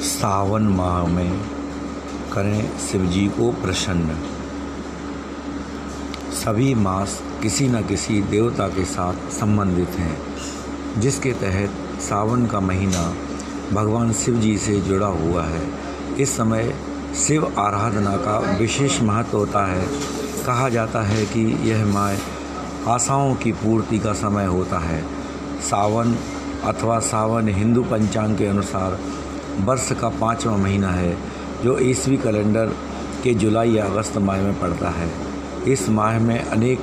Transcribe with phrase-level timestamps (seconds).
[0.00, 1.40] सावन माह में
[2.32, 4.16] करें शिव जी को प्रसन्न।
[6.32, 10.20] सभी मास किसी न किसी देवता के साथ संबंधित हैं,
[11.00, 13.14] जिसके तहत सावन का महीना
[13.72, 15.62] भगवान शिव जी से जुड़ा हुआ है।
[16.20, 16.74] इस समय
[17.26, 19.86] शिव आराधना का विशेष महत्व होता है।
[20.46, 22.18] कहा जाता है कि यह माय
[22.86, 25.02] आशाओं की पूर्ति का समय होता है।
[25.60, 26.16] सावन
[26.64, 28.98] अथवा सावन हिंदू पंचांग के अनुसार
[29.58, 31.16] वर्ष का पाँचवा महीना है,
[31.64, 32.66] जो ईसवी कैलेंडर
[33.24, 35.10] के जुलाई या अगस्त माह में पड़ता है।
[35.68, 36.80] इस माह में अनेक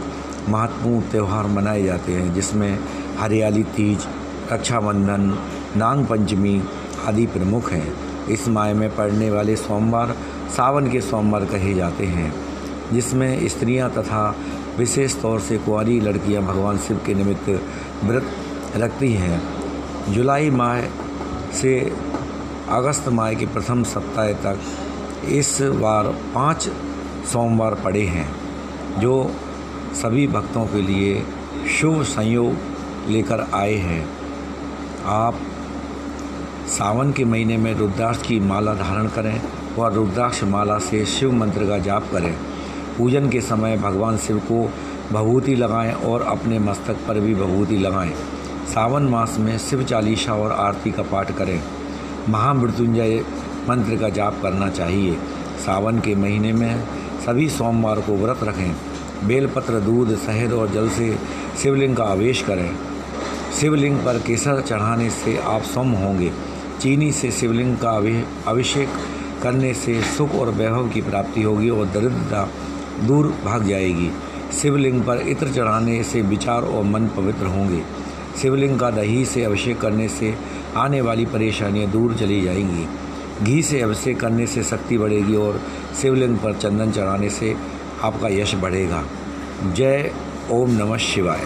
[0.49, 2.79] महत्वपूर्ण त्यौहार मनाए जाते हैं, जिसमें
[3.19, 4.07] हरियाली, तीज,
[4.51, 5.37] रक्षाबंधन,
[5.77, 6.63] नाग पंचमी
[7.05, 7.93] आदि प्रमुख हैं।
[8.27, 10.15] इस माह में पड़ने वाले सोमवार,
[10.57, 12.33] सावन के सोमवार कहे जाते हैं,
[12.93, 14.35] जिसमें स्त्रियाँ तथा
[14.77, 17.49] विशेष तौर से कुंवारी लड़कियाँ भगवान शिव के निमित्त
[18.03, 18.25] व्रत
[18.75, 19.41] रखती हैं।
[20.13, 20.81] जुलाई माह
[21.53, 21.93] से
[22.69, 24.59] अगस्त माह के प्रथम सप्ताह तक
[25.25, 26.69] इस बार पाँच
[27.25, 28.27] सोमवार पड़े हैं,
[28.99, 29.31] जो
[29.93, 31.23] सभी भक्तों के लिए
[31.69, 34.09] शुभ संयोग लेकर आए हैं।
[35.05, 35.39] आप
[36.67, 39.41] सावन के महीने में रुद्राक्ष की माला धारण करें
[39.79, 42.33] और रुद्राक्ष माला से शिव मंत्र का जाप करें।
[42.97, 44.69] पूजन के समय भगवान शिव को
[45.11, 48.13] भभूति लगाएँ और अपने मस्तक पर भी भभूति लगाएँ।
[48.67, 51.61] सावन मास में शिव चालीसा और आरती का पाठ करें।
[52.29, 53.23] महामृत्युंजय
[53.69, 55.15] मंत्र का जाप करना चाहिए।
[55.65, 56.83] सावन के महीने में
[57.25, 61.17] सभी सोमवार को व्रत रखें। बेलपत्र, दूध, शहद और जल से
[61.63, 62.69] शिवलिंग का आवेश करें।
[63.59, 66.31] शिवलिंग पर केसर चढ़ाने से आप सम होंगे।
[66.81, 67.91] चीनी से शिवलिंग का
[68.47, 68.89] अभिषेक
[69.43, 72.47] करने से सुख और वैभव की प्राप्ति होगी और दरिद्रता
[73.03, 74.11] दूर भाग जाएगी।
[74.61, 77.81] शिवलिंग पर इत्र चढ़ाने से विचार और मन पवित्र होंगे।
[78.41, 80.33] शिवलिंग का दही से अभिषेक करने से
[80.77, 82.87] आने वाली परेशानियाँ दूर चली जाएँगी।
[83.43, 85.61] घी से अभिषेक करने से शक्ति बढ़ेगी और
[86.01, 87.55] शिवलिंग पर चंदन चढ़ाने से
[88.01, 89.03] आपका यश बढ़ेगा।
[89.73, 90.11] जय,
[90.51, 91.45] ओम नमः शिवाय।